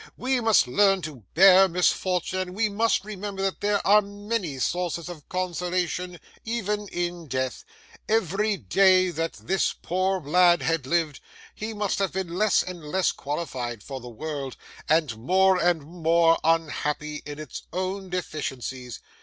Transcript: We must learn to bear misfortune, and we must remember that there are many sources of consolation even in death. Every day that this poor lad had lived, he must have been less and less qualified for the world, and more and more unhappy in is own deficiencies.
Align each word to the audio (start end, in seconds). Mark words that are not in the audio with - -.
We 0.17 0.41
must 0.41 0.65
learn 0.67 1.03
to 1.03 1.25
bear 1.35 1.67
misfortune, 1.67 2.39
and 2.39 2.55
we 2.55 2.69
must 2.69 3.05
remember 3.05 3.43
that 3.43 3.61
there 3.61 3.85
are 3.85 4.01
many 4.01 4.57
sources 4.57 5.09
of 5.09 5.29
consolation 5.29 6.19
even 6.43 6.87
in 6.87 7.27
death. 7.27 7.63
Every 8.09 8.57
day 8.57 9.11
that 9.11 9.33
this 9.33 9.73
poor 9.79 10.19
lad 10.19 10.63
had 10.63 10.87
lived, 10.87 11.19
he 11.53 11.75
must 11.75 11.99
have 11.99 12.13
been 12.13 12.33
less 12.33 12.63
and 12.63 12.83
less 12.83 13.11
qualified 13.11 13.83
for 13.83 13.99
the 14.01 14.09
world, 14.09 14.57
and 14.89 15.15
more 15.19 15.61
and 15.63 15.83
more 15.83 16.39
unhappy 16.43 17.21
in 17.23 17.37
is 17.37 17.61
own 17.71 18.09
deficiencies. 18.09 19.01